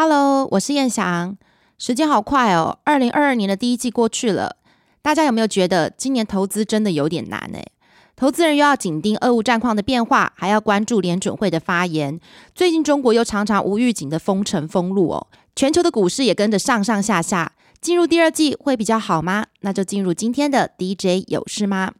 [0.00, 1.36] Hello，我是燕翔。
[1.76, 4.54] 时间好快哦，二零二二年的第一季过去了，
[5.02, 7.58] 大家有没有觉得今年投资真的有点难呢？
[8.14, 12.20] 投资人又要紧盯俄乌战况的变化，还要关注联准会的发言。
[12.54, 15.26] 最近中国又常常无预警的封城封路哦，
[15.56, 17.54] 全球的股市也跟着上上下下。
[17.80, 19.46] 进入第二季会比较好吗？
[19.62, 21.90] 那就进入今天的 DJ 有事吗？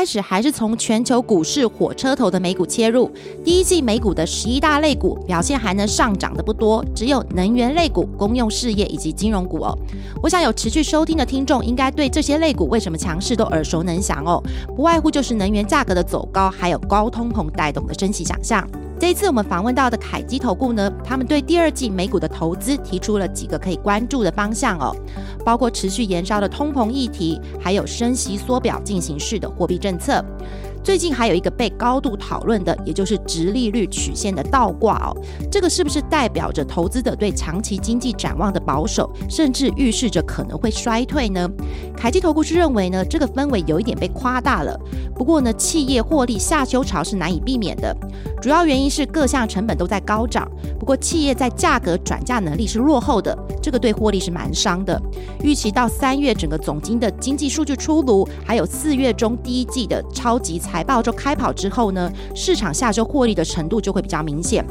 [0.00, 3.10] 开始还是从全球股市火车头的美股切入。
[3.44, 9.78] 第一季美股的十一大类股表现还能上涨的不多，只有能源类股、公用事业以及金融股哦。
[10.22, 14.42] 我想有持续收听的听众应该对这些类股为什么强势都耳熟能详哦，
[14.74, 18.66] 不外乎就是能源价格的走高，还有高通膨带动的升息想象。
[19.00, 24.94] 这一次我们访问到的凯基投顾呢，他们对第二季美股的投资提出了几个可以关注的方向哦，
[25.42, 30.22] 包括持续延烧的通膨议题，还有升息缩表进行式的货币政策。
[30.82, 35.16] 最近还有一个被高度讨论的，也就是直利率曲线的倒挂哦，
[35.50, 41.48] 这个是不是代表着投资者对长期经济展望的保守，甚至预示着可能会衰退呢？
[41.96, 44.78] 凯基投顾是认为呢，这个氛围有一点被夸大了。
[45.14, 47.94] 不过呢，企业获利下修潮是难以避免的，
[48.40, 50.50] 主要原因是各项成本都在高涨。
[50.78, 55.00] 不过企业在价格转嫁能力是落后的，这个对获利是蛮伤的。
[55.42, 64.64] 预期到三月整个总经的经济数据出炉，还有四月中第一季的超级财报就开跑之后呢，市场下周获利的程度就会比较明显。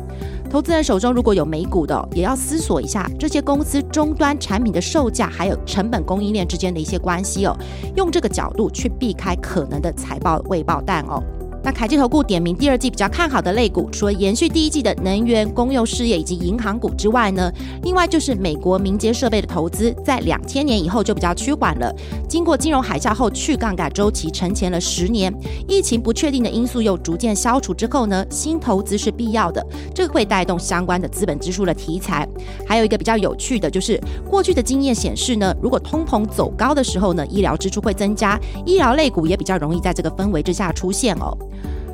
[0.50, 7.56] 投资人手中如果有美股的，也要思索一下这些公司终端产品的售价还有成本供应链之间的一些关系哦，
[7.96, 11.24] 用这个角度去避开可能的财报未爆弹哦。
[11.62, 17.52] 那凯基投顾点名第二季比较看好的类股，除了延续第一季的能源、公用事业以及银行股之外呢，
[17.84, 21.94] 另外就是美国民间设备的投资，在两千年以后就比较趋缓了。
[22.28, 25.34] 经过金融海啸后去杠杆周期沉潜了十年，
[25.68, 32.28] 疫情不确定的因素又逐渐消除之后呢，新投资是必要的，这个会带动相关的资本支出的题材。
[32.66, 34.00] 还有一个比较有趣的就是，
[34.30, 41.38] 过去的经验显示呢，如果通膨走高的时候呢，医疗支出会增加，医疗类股也比较容易在这个氛围之下出现哦。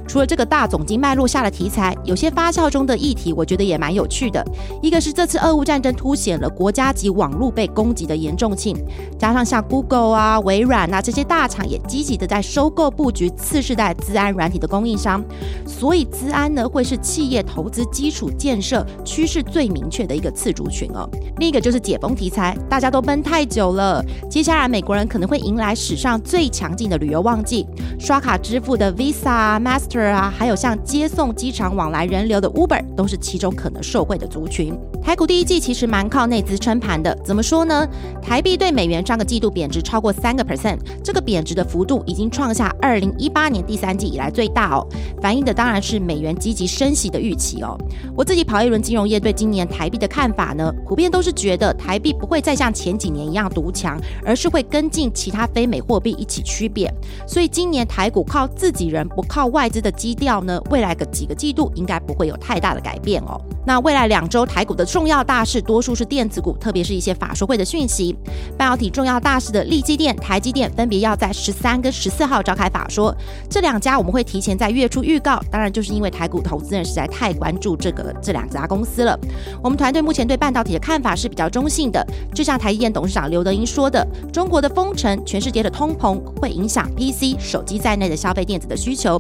[0.08, 4.46] 除了这个大总经脉络下的题材，有些发酵中的议题，我觉得也蛮有趣的。
[4.82, 8.78] 一个是这次俄乌战争凸显了国家级网络被攻击的严重性，
[9.18, 15.24] 加上像 Google 啊、微软啊这些大厂也积极的在收购布局次世代资安软体的供应商，
[15.66, 21.10] 所以资安呢会是企业投资基础建设趋势最明确的一个次族群哦。
[21.40, 27.66] 另一个就是解封题材，大家都闷太久了，接下来美国人可能会迎来史上最强劲的旅游旺季，
[28.00, 29.95] 刷卡支付的 Visa、Master。
[30.02, 34.78] 啊，还有像接送机场往来人流的 Uber，都是其中可能受惠的族群。
[35.02, 37.88] 台股第一季其实蛮靠内资撑盘的，怎么说呢？
[38.22, 44.88] 台币对美元上个季度贬值超过三个 percent，这个贬值的幅度已经创下二零一八年第三季以来最大哦。
[45.22, 47.78] 反映的当然是美元积极升息的预期哦。
[48.16, 56.92] 我自己跑一轮金融业，对今年台币的看法呢，普遍都是觉得台币不会再像前几年一样独强，而是会跟进其他非美货币一起趋贬。
[57.28, 63.40] 所以今年台股靠自己人不靠外资的基调呢，未来个几个季度应该不会有太大的改变哦。
[63.68, 64.84] 那未来两周台股的。
[64.96, 68.16] 重要大事多数是电子股，特别是一些法说会的讯息。
[68.58, 73.14] 半导体重要大事的立基电、台积电分别要在十三跟十四号召开法说，
[73.50, 75.38] 这两家我们会提前在月初预告。
[75.52, 79.20] 当然，就是因为台股投资人实在太关注这个这两家公司了。
[79.62, 82.02] 我们团队目前对半导体的看法是比较中性的，
[82.34, 89.20] 就像台积电董事长刘德英说的：“中国的封城、全世界的通膨会影响 PC、手机在内的消费电子的需求，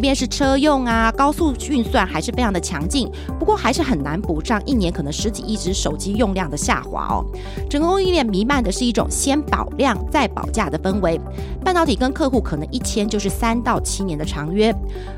[0.00, 7.20] 便是车用啊、高速运算还是非常的强劲，不过还是很难补上一年可能。”十几亿只手机用量的下滑哦，
[7.68, 11.20] 整个供应链弥漫的是一种先保量再保价的氛围。
[11.62, 14.74] 半导体跟客户可能一签就是三到七年的长约。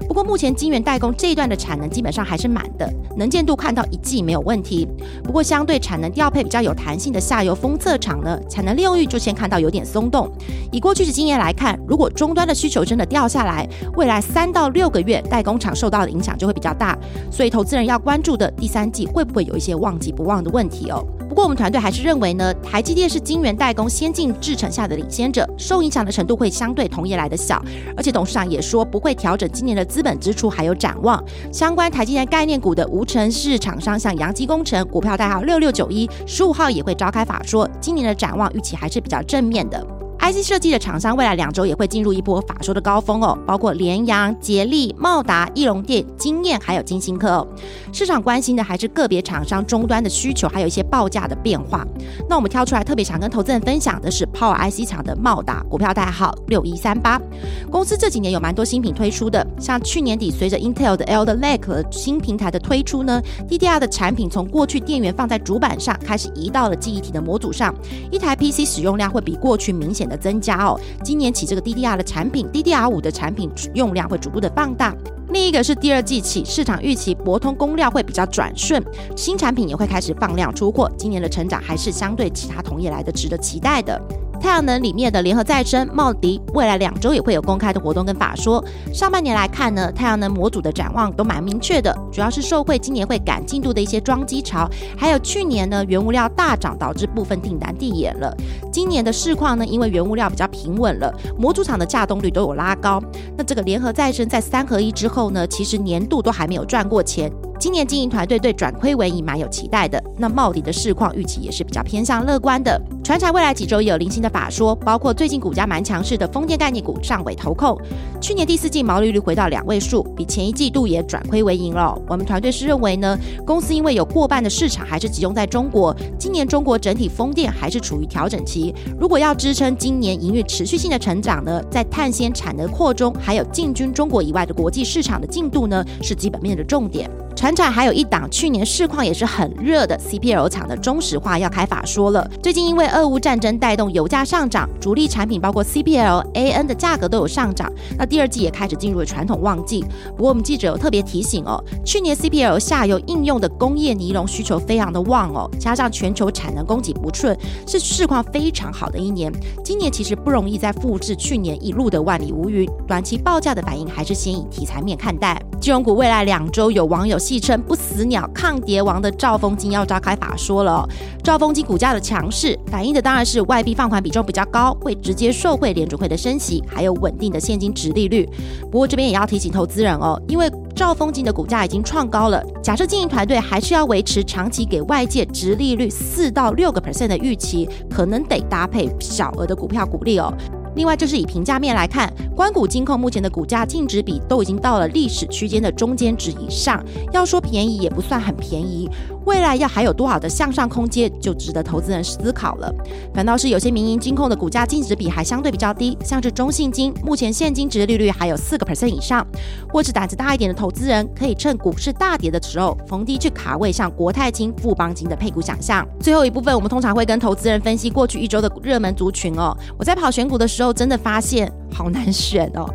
[0.08, 4.88] 不过目前晶圆代工这一段的产能基本上还是满的，能见度看到一季没有问题。
[5.22, 10.28] 不过相对产能调配比较有弹性的下游封测厂呢，产能利用率就先看到有点松动。
[10.72, 16.96] 以过去的经验来看，如果终端的需求真的掉下来，未来三到六个月代工厂受到的影响就会比较大。
[17.30, 19.72] 所以投资人要关注的第三季会不会有一些。
[19.82, 21.04] 忘记不忘的问题哦。
[21.28, 27.60] 不过我们团队还是认为呢，台积电是晶圆代工先进制程下的领先者，受影响的程度会相对同业来的小。
[27.96, 31.20] 而且董事长也说不会调整今年的资本支出还有展望。
[31.52, 40.01] 相关台积电概念股的无尘室厂商，像阳基工程股票代号六六九一，十五号也会召开法说，今年的展望预期还是比较正面的。
[40.22, 47.48] IC 设计的厂商未来两周也会进入一波法说的高峰哦，包括联阳、捷力、茂达、翼龙电、经验还有金星科哦。
[47.92, 51.84] 市场关心的还是个别厂商终端的需求，还有一些报价的变化。
[52.28, 57.20] 那我们挑出来特别想跟投资人分享的是 Power IC 厂的茂达，股票代号六一三八。
[57.68, 67.74] 公司这几年有蛮多新品推出的，像去年底随着 Intel 的 Alder Lake 新平台的推出呢，DDR 的产品从过去电源放在主板上，开始移到了记忆体的模组上，
[68.12, 70.78] 一台 PC 使用量会比过去明显的增加哦。
[71.02, 74.94] 今年起，这个 DDR 的产品，DDR 五的产品用量会逐步的放大。
[75.30, 78.84] 另一个是第二季起，市场预期博通供料会比较转顺，
[79.16, 83.98] 新产品也会开始放量出货，今年的成长还是相对其他同业来的值得期待的。
[84.42, 88.62] 太阳能里面的联合再生、茂迪，未来两周也会有公开的活动跟法说。
[88.92, 94.68] 上半年来看呢，太阳能模组的展望都蛮明确的，主要是受惠今年会赶进度的一些装机潮，
[94.98, 98.36] 还有去年呢原物料大涨导致部分订单递延了。
[98.72, 103.00] 今年的市况呢，因为原物料比较平稳了，模组厂的价动率都有拉高。
[103.38, 107.32] 那这个联合再生在三合一之后呢，其实年度都还没有赚过钱。
[107.60, 112.80] 今年经营团队对转亏为盈蛮有期待的，那茂迪的市况预期也是比较偏向乐观的。
[113.02, 117.76] 船产未来几周也有零星的法说，包括最近股价蛮强势的风电概念股上尾投控，
[118.20, 122.00] 去年第四季毛利率回到两位数，比前一季度也转亏为盈了。
[122.08, 137.10] 我们团队是认为呢，公司因为有过半的市场还是集中在中国，今年中国整体风电还是处于调整期，如果要支撑今年营运持续性的成长呢，在碳纤产能扩中，还有进军中国以外的国际市场的进度呢，是基本面的重点。
[137.34, 142.30] 船产还有一档，去年市况也是很热的 CPL 厂的中石化要开法说了。
[142.40, 147.70] 最近因为二俄乌战争带动油价上涨，主力产品包括 CPL、AN 的价格都有上涨。
[147.98, 149.84] 那第二季也开始进入了传统旺季。
[150.16, 159.32] 不过我们记者有特别提醒哦，去年 CPL 下游应用的工业尼龙需求非常的旺哦，加上全球产能供给不顺，是市况非常好的一年。
[159.64, 165.42] 今年其实不容易再复制去年一路的万里无云，短期报价的反应还是先以题材面看待。
[165.60, 170.88] 金融股未来两周有网友戏称不死鸟抗跌王的兆丰金要召开法说了。
[171.22, 178.28] 兆丰金股价的强势，反映的当然是外币放款比重比较高，会直接受惠联储会的升息，还有稳定的现金值利率。
[178.70, 190.32] 不过这边也要提醒投资人哦，因为兆丰金的股价已经创高了，假设经营团队还是要维持长期给外界值利率四到六个 percent 的预期，可能得搭配小额的股票股利哦。
[190.74, 196.82] 另外，就是以评价面来看，关谷金控目前的股价净值比都已经到了历史区间的中间值以上，
[197.12, 198.88] 要说便宜也不算很便宜。
[199.24, 202.72] 未来要还有多少的向上空间，就值得投资人思考了。
[203.14, 209.26] 反倒是有些民营金控的股价净值比还相对比较低，像是中信金，目前现金值利率还有四个 percent 以上。
[209.72, 215.86] 或是胆子大一点的投资人，可以趁股市大跌的时候逢低去卡位，像国泰金、富邦金的配股想象。
[216.00, 219.56] 最后一部分，我们通常会跟投资人分析过去一周的热门族群哦。
[219.78, 221.50] 我在跑选股的时候，真的发现。
[221.72, 222.66] 好难选哦！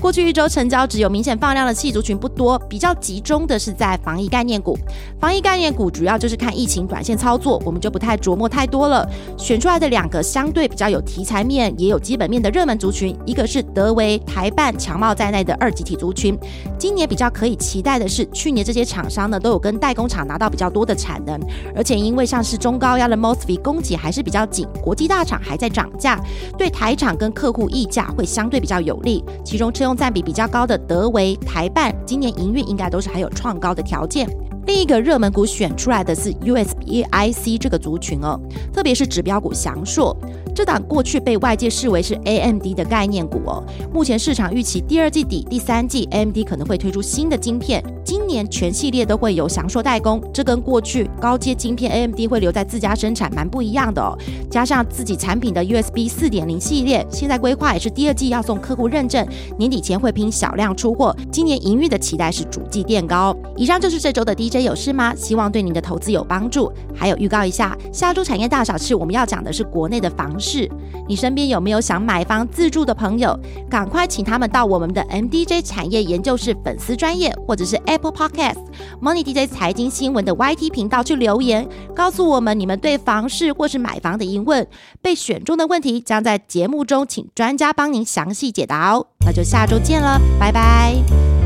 [0.00, 4.76] 过去一周成交只有明显放量的气族群不多，比较集中的是在防疫概念股。
[5.20, 9.06] 防疫概念股主要就是看疫情短线操作，我们就不太琢磨太多了。
[9.36, 16.34] 选出来的两个相对比较有题材面，也有基本面的热门族群，一个是德维、台办、强茂在内的二级体族群。
[16.78, 21.38] 今年比较可以期待的是，去年这些厂商呢都有跟代工厂拿到比较多的产能，
[21.74, 26.18] 而且因为像是中高压的 mosfet 供给还是比较紧，国际大厂还在涨价，
[26.56, 28.45] 对台厂跟客户溢价会相。
[28.46, 34.28] 相对比较有利，其中车用占比比较高的德维、台办，今年营运应该都是还有创高的条件。
[34.66, 38.38] 另一个热门股选出来的是 USB IC 这个族群哦，
[38.72, 40.16] 特别是指标股翔硕。
[40.54, 54.16] 这档过去被外界视为是 AMD 的概念股哦，目前市场预期第二季底、第三季 AMD 可能会推出新的晶片，今年全系列都会有翔硕代工，这跟过去高阶晶片 AMD 会留在自家生产蛮不一样的哦。
[54.48, 59.26] 加上自己产品的 USB 四点零系列，现在规划也是第二季要送客户认证，
[59.58, 63.36] 年底前会拼小量出货，今年营运的期待是主季垫高。
[63.56, 65.12] 以上就是这周的 DJ 有事吗？
[65.16, 66.72] 希望对您的投资有帮助。
[66.94, 70.38] 还有预告一下，下周产业大小事我们要讲的是国内的房。
[70.38, 70.70] 市
[71.08, 73.36] 你身边有没有想买房自住的朋友？
[73.68, 78.58] 赶快请他们到我们的 MDJ 产业研究室粉丝专业，或者是 Apple Podcast
[79.00, 84.66] Money DJ 财经新闻的 YT 频道去留言，告诉我们你们对房市或是买房的疑问。
[85.00, 89.06] 被选中的问题将在节目中请专家帮您详细解答哦。
[89.24, 91.45] 那就下周见了，拜拜。